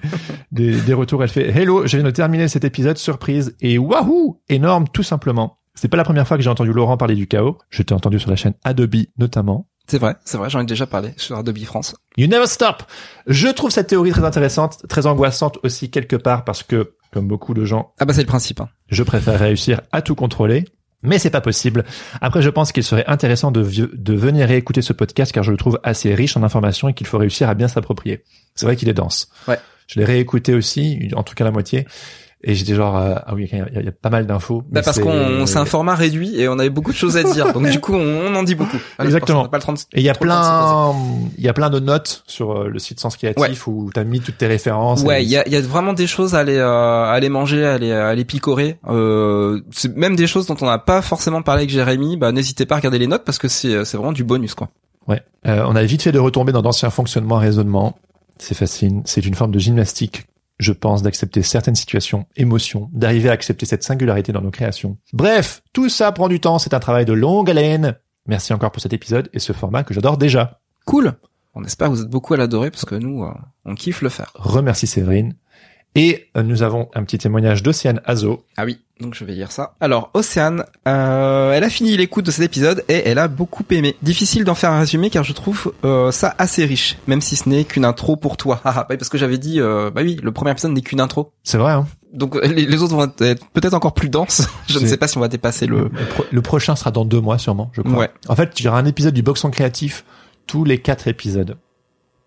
[0.50, 1.22] des, des retours.
[1.22, 5.58] Elle fait hello, je viens de terminer cet épisode surprise et wahou, énorme tout simplement.
[5.74, 7.58] C'est pas la première fois que j'ai entendu Laurent parler du chaos.
[7.70, 9.68] Je t'ai entendu sur la chaîne Adobe notamment.
[9.88, 11.94] C'est vrai, c'est vrai, j'en ai déjà parlé sur Adobe France.
[12.16, 12.82] You never stop.
[13.26, 17.54] Je trouve cette théorie très intéressante, très angoissante aussi quelque part parce que, comme beaucoup
[17.54, 18.60] de gens, Ah bah c'est le principe.
[18.60, 18.68] Hein.
[18.88, 20.64] je préfère réussir à tout contrôler.
[21.02, 21.84] Mais c'est pas possible.
[22.20, 25.50] Après, je pense qu'il serait intéressant de, vieux- de venir réécouter ce podcast car je
[25.50, 28.22] le trouve assez riche en informations et qu'il faut réussir à bien s'approprier.
[28.54, 29.28] C'est vrai qu'il est dense.
[29.48, 29.58] Ouais.
[29.88, 31.86] Je l'ai réécouté aussi, en tout cas la moitié.
[32.44, 34.64] Et j'étais genre, euh, ah oui, il y, a- il y a pas mal d'infos.
[34.68, 37.52] Bah parce qu'on c'est un format réduit et on avait beaucoup de choses à dire.
[37.52, 38.78] Donc du coup, on, on en dit beaucoup.
[38.98, 39.46] Allez, Exactement.
[39.46, 40.92] Pas le Et il y a plein,
[41.38, 44.18] il y a plein de notes sur euh, le site Sens Créatif où t'as mis
[44.20, 45.02] toutes tes références.
[45.02, 47.64] Ouais, il y a, y a vraiment des choses à aller, euh, à aller manger,
[47.64, 48.76] à aller, à aller picorer.
[48.88, 52.16] Euh, c'est même des choses dont on n'a pas forcément parlé avec Jérémy.
[52.16, 54.68] Bah, n'hésitez pas à regarder les notes parce que c'est, c'est vraiment du bonus, quoi.
[55.06, 55.22] Ouais.
[55.46, 57.96] Euh, on a vite fait de retomber dans d'anciens fonctionnements raisonnements.
[58.38, 59.02] C'est facile.
[59.04, 60.24] C'est une forme de gymnastique,
[60.58, 64.98] je pense, d'accepter certaines situations, émotions, d'arriver à accepter cette singularité dans nos créations.
[65.12, 66.58] Bref, tout ça prend du temps.
[66.58, 67.96] C'est un travail de longue haleine.
[68.26, 70.60] Merci encore pour cet épisode et ce format que j'adore déjà.
[70.84, 71.14] Cool.
[71.54, 73.32] On espère que vous êtes beaucoup à l'adorer parce que nous, euh,
[73.64, 74.30] on kiffe le faire.
[74.34, 75.34] Remercie Séverine.
[75.94, 78.44] Et euh, nous avons un petit témoignage d'Océane Azo.
[78.56, 79.74] Ah oui, donc je vais lire ça.
[79.78, 83.94] Alors, Océane, euh, elle a fini l'écoute de cet épisode et elle a beaucoup aimé.
[84.00, 87.46] Difficile d'en faire un résumé car je trouve euh, ça assez riche, même si ce
[87.46, 88.60] n'est qu'une intro pour toi.
[88.64, 91.30] Ah, ah, parce que j'avais dit, euh, bah oui, le premier épisode n'est qu'une intro.
[91.44, 94.48] C'est vrai, hein Donc euh, les, les autres vont être peut-être encore plus denses.
[94.68, 95.90] je ne sais pas si on va dépasser le...
[95.92, 97.98] le, pro- le prochain sera dans deux mois sûrement, je crois.
[97.98, 98.10] Ouais.
[98.28, 100.06] En fait, il y aura un épisode du Boxon Créatif
[100.46, 101.58] tous les quatre épisodes.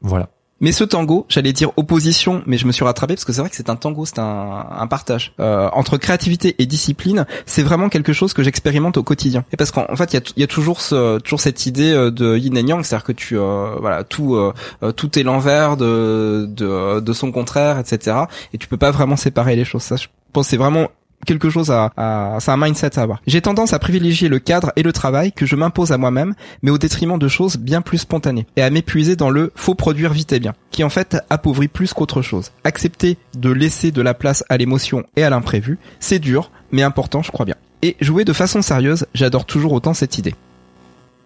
[0.02, 0.30] Voilà.
[0.66, 3.52] Mais ce tango, j'allais dire opposition, mais je me suis rattrapé parce que c'est vrai
[3.52, 7.28] que c'est un tango, c'est un, un partage Euh, entre créativité et discipline.
[7.46, 9.46] C'est vraiment quelque chose que j'expérimente au quotidien.
[9.54, 11.92] Et parce qu'en en fait, il y a, y a toujours ce, toujours cette idée
[11.94, 15.24] euh, de yin and yang, c'est-à-dire que tu, euh, voilà, tout, euh, euh, tout est
[15.24, 18.18] l'envers de, de, de son contraire, etc.
[18.52, 19.84] Et tu peux pas vraiment séparer les choses.
[19.84, 20.88] Ça, je pense, c'est vraiment
[21.26, 23.22] quelque chose à, à c'est un mindset à avoir.
[23.28, 26.72] J'ai tendance à privilégier le cadre et le travail que je m'impose à moi-même, mais
[26.72, 30.32] au détriment de choses bien plus spontanées, et à m'épuiser dans le faut produire vite
[30.34, 32.52] et bien, qui en fait appauvrit plus qu'autre chose.
[32.64, 37.22] Accepter de laisser de la place à l'émotion et à l'imprévu, c'est dur, mais important,
[37.22, 37.56] je crois bien.
[37.82, 40.36] Et jouer de façon sérieuse, j'adore toujours autant cette idée.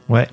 [0.09, 0.27] Ouais.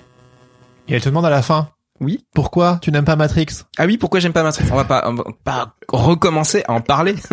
[0.88, 1.68] Et elle te demande à la fin.
[2.00, 2.24] Oui.
[2.34, 3.46] Pourquoi tu n'aimes pas Matrix?
[3.78, 4.66] Ah oui, pourquoi j'aime pas Matrix?
[4.70, 7.14] On va pas, on va pas recommencer à en parler.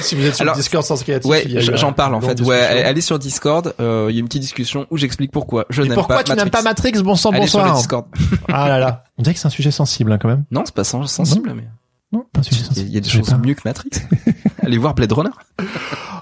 [0.00, 2.40] Si vous êtes sur Alors, Discord Sens Créatif, Ouais, j'en parle en fait.
[2.40, 5.82] Ouais, allez sur Discord, euh, il y a une petite discussion où j'explique pourquoi je
[5.82, 6.92] n'aime pourquoi pas tu n'aimes pas Matrix?
[6.92, 7.78] Matrix Bon sang, Allez sur le bonsoir.
[7.78, 8.06] Discord.
[8.48, 9.04] Ah là là.
[9.18, 10.44] On dirait que c'est un sujet sensible hein, quand même.
[10.50, 11.64] Non, c'est pas sen- sensible, mais
[12.12, 12.86] Non, pas un sujet sensible.
[12.88, 13.36] il y a des choses pas.
[13.38, 13.90] mieux que Matrix.
[14.62, 15.30] Allez voir Blade Runner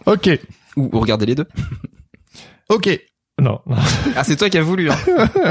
[0.06, 0.30] Ok.
[0.76, 1.46] ou, ou regardez les deux.
[2.68, 2.88] Ok.
[3.40, 3.60] Non.
[4.16, 4.90] Ah, c'est toi qui as voulu.
[4.90, 4.96] Hein.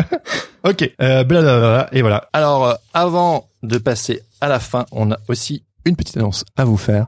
[0.68, 0.92] ok.
[1.02, 1.90] Euh, blablabla.
[1.92, 2.30] Et voilà.
[2.34, 6.66] Alors, euh, avant de passer à la fin, on a aussi une petite annonce à
[6.66, 7.06] vous faire.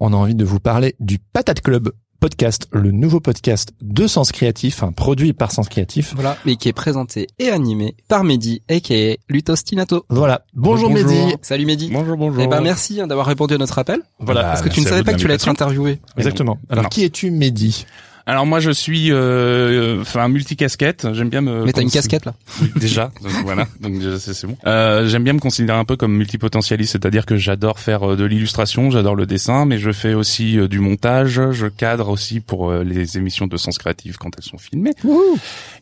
[0.00, 4.32] On a envie de vous parler du Patate Club podcast, le nouveau podcast de Sens
[4.32, 6.12] Créatif, un produit par Sens Créatif.
[6.14, 10.04] Voilà, mais qui est présenté et animé par Mehdi, aka Lutostinato.
[10.10, 10.42] Voilà.
[10.52, 11.08] Bonjour, Bonjour.
[11.10, 11.36] Mehdi.
[11.42, 11.90] Salut Mehdi.
[11.92, 12.42] Bonjour, bonjour.
[12.42, 14.00] Eh ben merci hein, d'avoir répondu à notre appel.
[14.18, 14.42] Voilà.
[14.42, 16.00] Bah, Parce que tu ne à savais pas que tu allais être interviewé.
[16.16, 16.58] Exactement.
[16.68, 16.88] Alors, Non.
[16.90, 17.86] qui es-tu, Mehdi?
[18.28, 22.34] Alors moi je suis euh, enfin multicasquette, j'aime bien me Mais t'as une casquette là.
[22.60, 24.54] Oui, déjà donc voilà donc déjà, c'est bon.
[24.66, 28.24] Euh, j'aime bien me considérer un peu comme multipotentialiste, c'est-à-dire que j'adore faire euh, de
[28.24, 32.70] l'illustration, j'adore le dessin, mais je fais aussi euh, du montage, je cadre aussi pour
[32.70, 34.92] euh, les émissions de Sens Créatif quand elles sont filmées.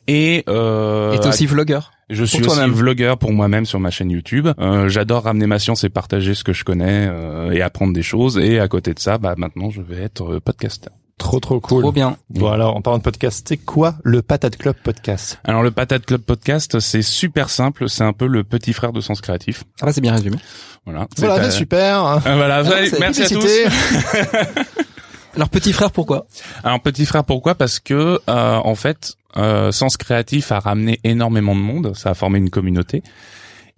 [0.07, 1.91] Et euh, Et t'es aussi vlogueur.
[2.09, 2.71] Je suis aussi toi-même.
[2.71, 4.47] vlogueur pour moi-même sur ma chaîne YouTube.
[4.61, 8.05] Euh, J'adore ramener ma science et partager ce que je connais euh, et apprendre des
[8.05, 8.39] choses.
[8.39, 10.93] Et à côté de ça, bah maintenant je vais être euh, podcasteur.
[11.19, 11.83] Trop trop cool.
[11.83, 12.19] Trop bien.
[12.29, 15.39] Bon alors, en parlant de podcast, c'est quoi le Patate Club podcast?
[15.45, 17.89] Alors le Patate Club Podcast, c'est super simple.
[17.89, 19.65] C'est un peu le petit frère de Sens Créatif.
[19.81, 20.37] Ah bah c'est bien résumé.
[20.85, 21.09] Voilà.
[21.17, 22.05] Voilà, euh, super.
[22.05, 22.63] euh, voilà.
[22.67, 23.47] Ah, Allez, merci à tous.
[25.37, 26.27] Alors petit frère pourquoi?
[26.65, 27.55] Alors petit frère, pourquoi?
[27.55, 31.95] Parce que euh, en fait, euh, Sens Créatif a ramené énormément de monde.
[31.97, 33.03] Ça a formé une communauté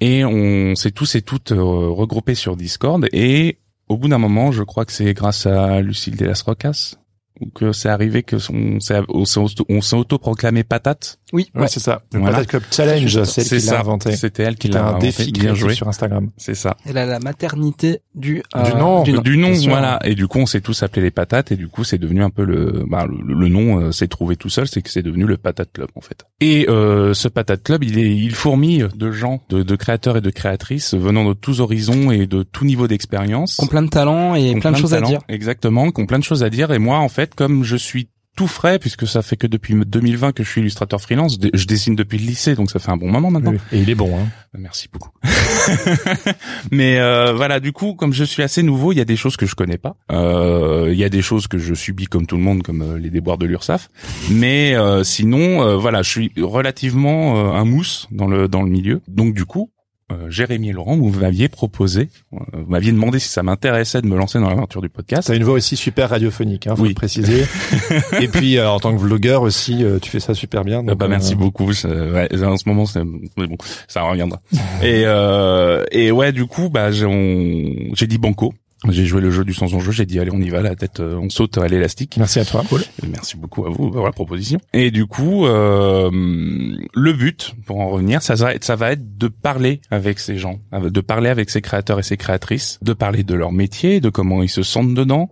[0.00, 3.06] et on s'est tous et toutes euh, regroupés sur Discord.
[3.12, 7.07] Et au bout d'un moment, je crois que c'est grâce à Lucille Delas Rocas ou
[7.54, 11.18] que c'est arrivé que on s'est on s'est auto- on s'est autoproclamé patate.
[11.32, 11.50] Oui.
[11.54, 12.02] Ouais, c'est ça.
[12.12, 12.36] Le Voilà.
[12.38, 14.16] Patate Club Challenge, c'est elle qui l'a inventé.
[14.16, 15.06] C'était elle qui l'a un inventé.
[15.08, 15.74] défi Bien joué.
[15.74, 16.30] sur Instagram.
[16.38, 16.76] C'est ça.
[16.86, 19.02] Elle a la maternité du euh, Du nom.
[19.02, 19.50] Du nom.
[19.52, 19.98] du voilà.
[20.04, 22.30] Et du coup, on s'est tous appelés les patates, et du coup, c'est devenu un
[22.30, 25.24] peu le, bah, le, le nom euh, s'est trouvé tout seul, c'est que c'est devenu
[25.26, 26.24] le Patate Club en fait.
[26.40, 30.20] Et euh, ce Patate Club, il est, il fourmille de gens, de, de créateurs et
[30.20, 33.88] de créatrices venant de tous horizons et de tout niveau d'expérience, Qui ont plein de
[33.90, 35.20] talents et plein de choses à dire.
[35.28, 36.70] Exactement, qui ont plein de choses à dire.
[36.72, 40.30] Et moi, en fait, comme je suis tout frais, puisque ça fait que depuis 2020
[40.30, 43.10] que je suis illustrateur freelance, je dessine depuis le lycée, donc ça fait un bon
[43.10, 43.50] moment maintenant.
[43.50, 43.58] Oui.
[43.72, 44.16] Et il est bon.
[44.16, 44.28] Hein.
[44.56, 45.10] Merci beaucoup.
[46.70, 49.36] Mais euh, voilà, du coup, comme je suis assez nouveau, il y a des choses
[49.36, 49.96] que je connais pas.
[50.12, 52.96] Euh, Il y a des choses que je subis comme tout le monde, comme euh,
[52.96, 53.88] les déboires de l'URSSAF.
[54.30, 58.70] Mais euh, sinon, euh, voilà, je suis relativement euh, un mousse dans le dans le
[58.70, 59.00] milieu.
[59.08, 59.72] Donc du coup.
[60.10, 64.06] Euh, Jérémy et Laurent, vous m'aviez proposé, euh, vous m'aviez demandé si ça m'intéressait de
[64.06, 65.28] me lancer dans l'aventure du podcast.
[65.28, 66.88] T'as une voix aussi super radiophonique, hein, faut Oui.
[66.90, 67.44] le préciser.
[68.20, 70.80] Et puis euh, en tant que vlogueur aussi, euh, tu fais ça super bien.
[70.80, 71.72] Ah donc, bah merci euh, beaucoup.
[71.72, 74.40] je- ouais, en ce moment, c'est bon, ça reviendra.
[74.82, 78.54] et euh, et ouais, du coup, bah j'ai on- j'ai dit banco.
[78.88, 79.90] J'ai joué le jeu du sans enjeu.
[79.90, 82.16] J'ai dit allez, on y va, la tête, euh, on saute à l'élastique.
[82.16, 82.62] Merci à toi.
[83.10, 84.60] Merci beaucoup à vous pour la proposition.
[84.72, 89.18] Et du coup, euh, le but, pour en revenir, ça va être, ça va être
[89.18, 93.24] de parler avec ces gens, de parler avec ces créateurs et ces créatrices, de parler
[93.24, 95.30] de leur métier, de comment ils se sentent dedans,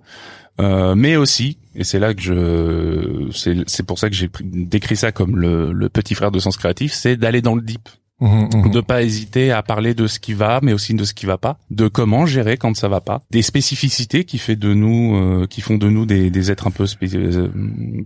[0.61, 4.45] euh, mais aussi, et c'est là que je, c'est, c'est pour ça que j'ai pris-
[4.45, 7.89] décrit ça comme le, le petit frère de Sens Créatif, c'est d'aller dans le deep,
[8.19, 8.71] Mhm, mhm.
[8.71, 11.37] de pas hésiter à parler de ce qui va, mais aussi de ce qui va
[11.37, 15.47] pas, de comment gérer quand ça va pas, des spécificités qui fait de nous, euh,
[15.47, 17.49] qui font de nous des, des êtres un peu euh,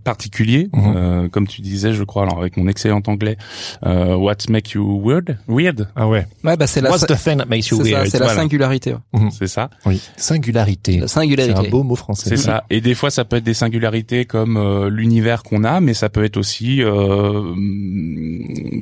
[0.03, 0.93] particuliers, Mhm.
[0.95, 3.37] euh, comme tu disais, je crois, alors avec mon excellent anglais,
[3.85, 6.27] euh, what make you weird, weird, Ah ouais.
[6.43, 8.07] Ouais bah c'est la What's the thing that makes you c'est ça, weird?
[8.09, 8.41] c'est la voilà.
[8.41, 8.93] singularité.
[9.13, 9.29] ouais.
[9.31, 10.01] c'est ça, Oui.
[10.17, 10.97] Singularité.
[10.99, 11.67] La C'est singularité.
[11.67, 12.29] un beau mot français.
[12.29, 12.65] c'est ça.
[12.69, 16.09] Et des fois, ça peut être des singularités comme euh, l'univers qu'on a, mais ça
[16.09, 17.53] peut être aussi euh,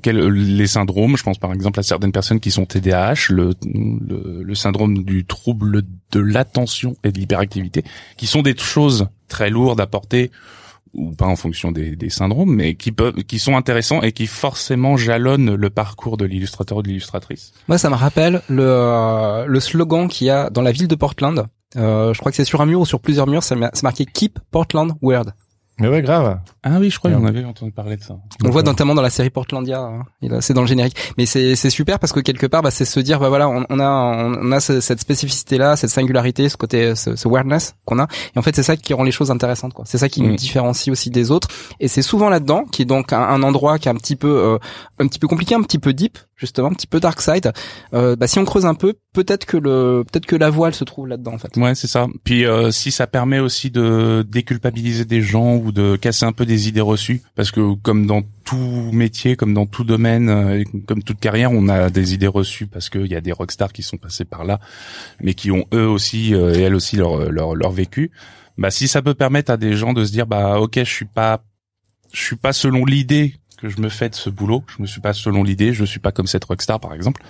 [0.01, 1.17] quel- les syndromes.
[1.19, 5.25] Je pense par exemple à certaines personnes qui sont TDAH, le, le, le syndrome du
[5.25, 7.83] trouble de l'attention et de l'hyperactivité,
[8.17, 10.31] qui sont des choses très lourdes à porter
[10.95, 14.25] ou pas en fonction des, des syndromes, mais qui peuvent, qui sont intéressants et qui
[14.25, 17.53] forcément jalonnent le parcours de l'illustrateur ou de l'illustratrice.
[17.67, 20.95] Moi ça me rappelle le euh, le slogan qu'il y a dans la ville de
[20.95, 21.45] Portland.
[21.75, 23.83] Euh, je crois que c'est sur un mur ou sur plusieurs murs, c'est ma- c'est
[23.83, 25.33] marqué Keep Portland Weird.
[25.79, 26.39] Mais ouais, grave.
[26.63, 28.15] Ah oui, je crois qu'on avait entendu parler de ça.
[28.43, 30.03] On le voit notamment dans la série Portlandia, hein.
[30.41, 30.95] C'est dans le générique.
[31.17, 33.65] Mais c'est c'est super parce que quelque part, bah, c'est se dire, bah voilà, on,
[33.69, 37.75] on a on a ce- cette spécificité là, cette singularité, ce côté, ce, ce weirdness
[37.85, 38.07] qu'on a.
[38.35, 39.85] Et en fait, c'est ça qui rend les choses intéressantes, quoi.
[39.87, 40.27] C'est ça qui Mm.
[40.27, 41.47] nous différencie aussi des autres.
[41.79, 44.27] Et c'est souvent là-dedans, qui est donc un, un endroit qui est un petit peu
[44.29, 44.57] euh,
[44.99, 47.51] un petit peu compliqué, un petit peu deep, justement, un petit peu dark side.
[47.93, 50.83] Euh, bah, si on creuse un peu, peut-être que le peut-être que la voile se
[50.83, 51.55] trouve là-dedans, en fait.
[51.57, 52.07] Ouais, c'est ça.
[52.23, 56.45] Puis euh, si ça permet aussi de déculpabiliser des gens ou de casser un peu
[56.45, 61.03] des idées reçues, parce que comme dans tout métier, comme dans tout domaine, euh, comme
[61.03, 63.97] toute carrière, on a des idées reçues parce qu'il y a des rockstars qui sont
[63.97, 64.59] passés par là,
[65.21, 68.11] mais qui ont eux aussi euh, et elles aussi leur leur leur vécu.
[68.57, 71.05] Bah si ça peut permettre à des gens de se dire bah ok, je suis
[71.05, 71.43] pas
[72.13, 75.01] je suis pas selon l'idée que je me fais de ce boulot, je me suis
[75.01, 77.21] pas selon l'idée, je suis pas comme cette rockstar par exemple.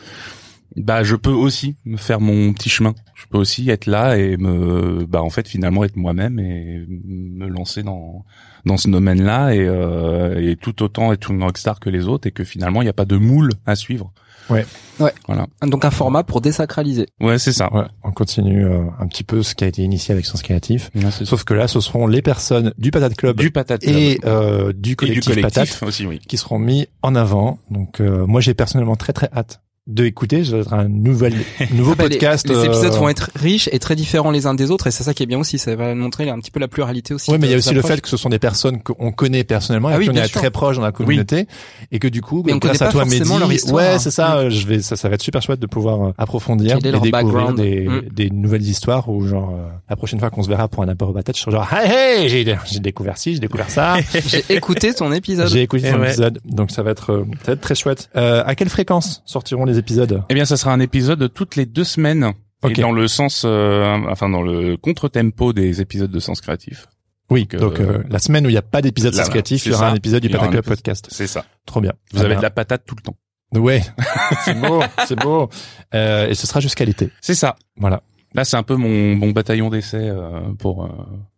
[0.79, 2.95] Bah je peux aussi me faire mon petit chemin.
[3.15, 7.47] Je peux aussi être là et me bah en fait finalement être moi-même et me
[7.47, 8.25] lancer dans
[8.65, 12.31] dans ce domaine-là et, euh, et tout autant être une rockstar que les autres et
[12.31, 14.11] que finalement il n'y a pas de moule à suivre.
[14.49, 14.65] Ouais.
[14.99, 15.13] Ouais.
[15.27, 15.45] Voilà.
[15.61, 17.05] Donc un format pour désacraliser.
[17.21, 17.71] Ouais, c'est ça.
[17.73, 20.89] Ouais, on continue euh, un petit peu ce qui a été initié avec Sens Créatif.
[20.95, 23.95] Ouais, Sauf que là, ce seront les personnes du Patate Club du patate Club.
[23.95, 26.19] et euh, du Et collectif, du collectif Patate aussi, oui.
[26.27, 27.59] qui seront mis en avant.
[27.69, 30.43] Donc euh, moi, j'ai personnellement très très hâte de écouter.
[30.45, 31.33] Ça va être un nouvel
[31.73, 32.47] nouveau Ah bah, les- podcast.
[32.47, 35.03] Les, épisodes euh, vont être riches et très différents les uns des autres et c'est
[35.03, 35.57] ça qui est bien aussi.
[35.57, 37.31] Ça va montrer un petit peu la pluralité aussi.
[37.31, 39.43] Ouais, mais il y a aussi le fait que ce sont des personnes qu'on connaît
[39.43, 40.39] personnellement Ah et oui, qu'on est sûr.
[40.39, 41.47] très proche dans la communauté
[41.91, 43.29] et que du coup, Mais grâce à toi, Mehdi,
[43.71, 44.49] ouais, c'est ça.
[44.49, 47.79] Je vais, ça, ça va être super chouette de pouvoir euh, approfondir et découvrir des,
[47.89, 48.01] Mm.
[48.11, 51.11] des nouvelles histoires où genre euh, la prochaine fois qu'on se verra pour un apéro
[51.13, 53.95] patate, je serai genre, hey, hey, j'ai, découvert ci, j'ai découvert ça.
[54.27, 55.47] J'ai écouté ton épisode.
[55.47, 56.07] J'ai écouté ton ouais.
[56.09, 58.09] épisode, donc ça va être, ça va être très chouette.
[58.15, 61.65] Euh, à quelle fréquence sortiront les épisodes Eh bien, ça sera un épisode toutes les
[61.65, 62.33] deux semaines.
[62.61, 62.77] Ok.
[62.77, 66.87] Et dans le sens, euh, enfin dans le contre-tempo des épisodes de Sens Créatif.
[67.31, 69.65] Oui, Donc, donc, euh, euh, la semaine où il n'y a pas d'épisode là, créatif,
[69.65, 69.91] il y aura ça.
[69.91, 70.77] un épisode du Il y aura Patate un Club épisode.
[70.77, 71.07] podcast.
[71.11, 71.45] C'est ça.
[71.65, 71.93] Trop bien.
[72.11, 73.15] Vous Ah avez de la patate tout le temps.
[73.55, 73.81] Ouais,
[74.45, 75.49] c'est beau, c'est beau.
[75.95, 77.09] Euh, et ce sera jusqu'à l'été.
[77.21, 77.55] C'est ça.
[77.77, 78.01] Voilà.
[78.35, 80.89] Là, c'est un peu mon, mon bataillon d'essai euh, pour euh,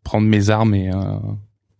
[0.03, 0.89] prendre mes armes et,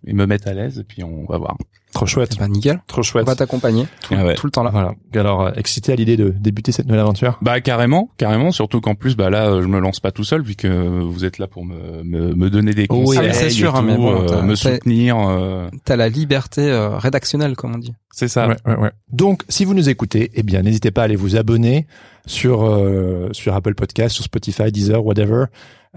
[0.06, 0.80] et me mettre à l'aise.
[0.80, 1.58] Et puis on va voir.
[1.94, 2.80] Trop chouette, Bah nickel.
[2.88, 3.28] trop On chouette.
[3.28, 4.36] va t'accompagner tout, Ah ouais.
[4.36, 4.70] tout le temps là.
[4.72, 4.94] Voilà.
[5.14, 7.38] Alors, euh, excité à l'idée de débuter cette nouvelle aventure?
[7.42, 8.54] Bah carrément, carrément.
[8.54, 10.68] Surtout qu'en plus, bah là, euh, je me lance pas tout seul vu que
[11.02, 13.86] vous êtes là pour me me, me donner des conseils, mais c'est sûr, hein, tout,
[13.88, 15.18] mais bon, euh, me soutenir.
[15.20, 17.94] euh, T'as la liberté euh, rédactionnelle comme on dit.
[18.14, 18.48] c'est ça.
[18.48, 18.92] Ouais, ouais, ouais.
[19.12, 21.88] Donc, si vous nous écoutez, eh bien, n'hésitez pas à aller vous abonner
[22.26, 25.46] sur euh, sur Apple Podcast, sur Spotify, Deezer, whatever.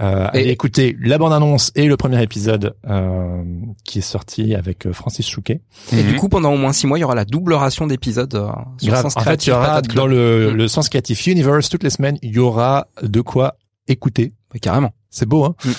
[0.00, 3.44] Euh, allez Et- écouter la bande-annonce et le premier épisode euh,
[3.84, 5.60] qui est sorti avec euh, Francis Chouquet.
[5.92, 6.08] Et Mhm.
[6.12, 8.46] du coup, pendant au moins six mois, il y aura la double ration d'épisodes euh,
[8.48, 10.56] En fait, il Créatif, y aura dans le, Mm.
[10.56, 14.32] le Sens Creative Universe toutes les semaines, il y aura de quoi écouter.
[14.52, 14.90] Ouais, carrément.
[15.10, 15.70] C'est beau, hein c'est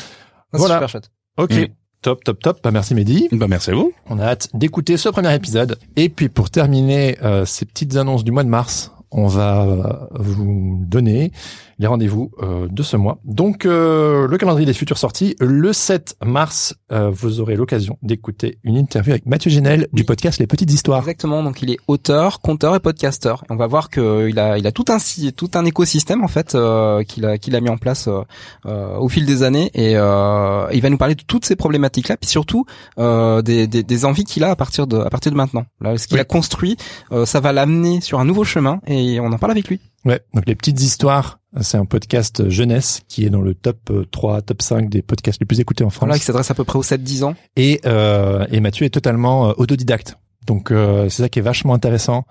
[0.53, 0.75] Voilà.
[0.75, 1.11] super chouette.
[1.37, 1.51] Ok.
[1.53, 1.65] Mm.
[2.01, 2.59] Top, top, top.
[2.63, 3.27] Bah, merci Mehdi.
[3.33, 3.91] Bah merci à vous.
[4.09, 5.77] On a hâte d'écouter ce premier épisode.
[5.97, 9.83] Et puis pour terminer euh, ces petites annonces du mois de mars, on va euh,
[10.19, 11.31] vous donner
[11.79, 13.19] les rendez-vous euh, de ce mois.
[13.25, 18.59] Donc euh, le calendrier des futures sorties, le 7 mars, euh, vous aurez l'occasion d'écouter
[18.63, 20.99] une interview avec Mathieu Génel du podcast Les Petites Histoires.
[20.99, 21.43] Exactement.
[21.43, 23.43] Donc, il est auteur, conteur et podcasteur.
[23.49, 24.97] Et on va voir que il a, il a tout un,
[25.35, 28.21] tout un écosystème en fait euh, qu'il a, qu'il a mis en place euh,
[28.65, 29.71] euh, au fil des années.
[29.73, 32.65] Et euh, il va nous parler de toutes ces problématiques-là, puis surtout
[32.99, 35.65] euh, des, des, des envies qu'il a à partir de, à partir de maintenant.
[35.81, 36.21] Là, ce qu'il Oui.
[36.21, 36.77] a construit,
[37.11, 38.79] euh, ça va l'amener sur un nouveau chemin.
[38.87, 39.79] Et on en parle avec lui.
[40.05, 44.05] Ouais, donc Les Petites Histoires, c'est un podcast jeunesse qui est dans le top euh,
[44.11, 46.07] 3, top 5 des podcasts les plus écoutés en France.
[46.07, 47.35] Voilà, qui s'adresse à peu près aux 7-10 ans.
[47.55, 50.17] Et, euh, et Mathieu est totalement euh, autodidacte.
[50.47, 52.25] Donc euh, c'est ça qui est vachement intéressant.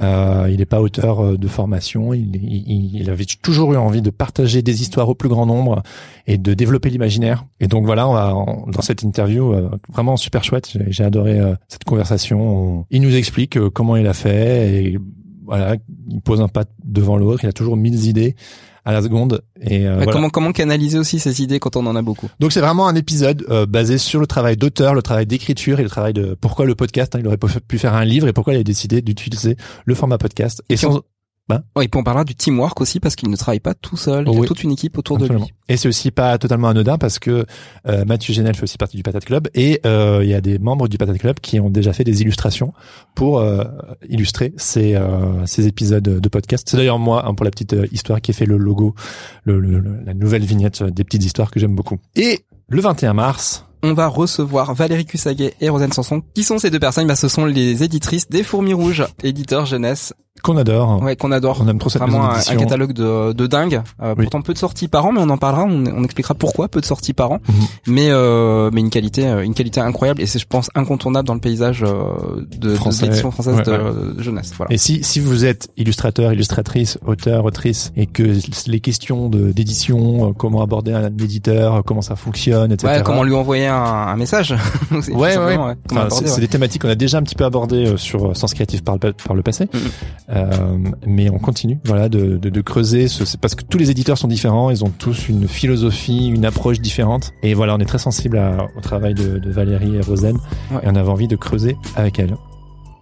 [0.00, 2.14] Euh, il n'est pas auteur euh, de formation.
[2.14, 5.82] Il, il, il avait toujours eu envie de partager des histoires au plus grand nombre
[6.26, 7.44] et de développer l'imaginaire.
[7.60, 8.34] Et donc voilà, on va
[8.72, 10.76] dans cette interview euh, vraiment super chouette.
[10.88, 12.40] J'ai, adoré euh, cette conversation.
[12.40, 14.98] On- il nous explique euh, comment il a fait et
[15.44, 15.76] voilà,
[16.08, 17.44] il pose un pas devant l'autre.
[17.44, 18.34] Il a toujours mille idées
[18.84, 19.42] à la seconde.
[19.60, 20.12] Et euh, voilà.
[20.12, 22.28] Comment comment canaliser aussi ces idées quand on en a beaucoup.
[22.40, 25.84] Donc c'est vraiment un épisode euh, basé sur le travail d'auteur, le travail d'écriture et
[25.84, 27.14] le travail de pourquoi le podcast.
[27.14, 29.94] hein, il aurait pu- pu faire un livre et pourquoi il a décidé d'utiliser le
[29.94, 30.62] format podcast.
[30.68, 31.02] Et, Et sans-
[31.76, 34.24] Ouais, et puis on parlera du teamwork aussi parce qu'il ne travaille pas tout seul.
[34.26, 35.42] Il y a toute une équipe autour de lui.
[35.68, 37.44] Et c'est aussi pas totalement anodin parce que
[37.86, 40.58] euh, Mathieu Génel fait aussi partie du Patate Club et euh, il y a des
[40.58, 42.72] membres du Patate Club qui ont déjà fait des illustrations
[43.14, 43.64] pour euh,
[44.08, 46.66] illustrer ces, euh, ces épisodes de podcast.
[46.70, 48.94] C'est d'ailleurs moi, hein, pour la petite euh, histoire, qui ai fait le logo,
[49.44, 51.98] le, le- la nouvelle vignette des petites histoires que j'aime beaucoup.
[52.16, 56.22] Et le 21 mars, On va recevoir Valérie Cussaguet et Rosanne Sanson.
[56.34, 57.06] Qui sont ces deux personnes?
[57.08, 61.60] Bah, Ce sont les éditrices des Fourmis Rouges, éditeurs jeunesse, qu'on adore, ouais, qu'on adore.
[61.64, 63.80] on aime trop cette Vraiment un, catalogue de, de dingue.
[64.02, 64.24] Euh, Oui.
[64.24, 65.64] Pourtant peu de sorties par an, mais on en parlera.
[65.64, 67.38] On, on expliquera pourquoi peu de sorties par an.
[67.48, 67.54] Mhm.
[67.86, 71.34] Mais euh, mais une qualité euh, une qualité incroyable et c'est je pense incontournable dans
[71.34, 73.06] le paysage euh, de, de Français.
[73.06, 74.52] l'édition française Ouais, de, de jeunesse.
[74.56, 74.72] Voilà.
[74.72, 78.22] Et si, si vous êtes illustrateur, illustratrice, auteur, autrice, et que
[78.66, 82.94] les questions de- d'édition, euh, comment aborder un éditeur, comment ça fonctionne, etc.
[82.94, 84.54] Ouais, comment lui envoyer un, un message
[85.12, 85.56] Ouais, ouais,
[85.90, 88.96] Enfin, c'est des thématiques qu'on a déjà un petit peu abordées sur Sens Créatif par
[89.02, 89.80] le, par le passé, Mhm.
[90.34, 90.46] Euh,
[91.06, 93.06] mais on continue, voilà, de, de, de creuser.
[93.08, 96.80] Ce, parce que tous les éditeurs sont différents, ils ont tous une philosophie, une approche
[96.80, 100.36] différente, et voilà, on est très sensible à- au travail de, de Valérie et Rosen,
[100.70, 100.78] Ouais.
[100.84, 102.34] et on avait envie de creuser avec elle.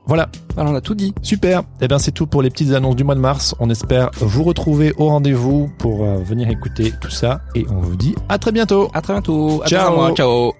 [0.06, 1.14] Voilà, Alors on a tout dit.
[1.22, 1.62] Super.
[1.80, 3.54] Eh ben c'est tout pour les petites annonces du mois de mars.
[3.60, 7.94] On espère vous retrouver au rendez-vous pour euh, venir écouter tout ça et on vous
[7.96, 8.90] dit à très bientôt.
[8.92, 9.62] À très bientôt.
[9.62, 9.94] À Ciao.
[9.94, 10.12] mois.
[10.14, 10.59] Ciao.